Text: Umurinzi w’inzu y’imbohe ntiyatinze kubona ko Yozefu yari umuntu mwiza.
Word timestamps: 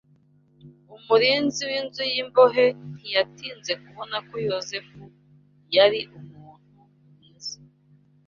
Umurinzi 0.95 1.61
w’inzu 1.69 2.03
y’imbohe 2.13 2.65
ntiyatinze 2.93 3.71
kubona 3.83 4.17
ko 4.27 4.33
Yozefu 4.47 5.01
yari 5.75 5.99
umuntu 6.17 6.79
mwiza. 7.13 7.57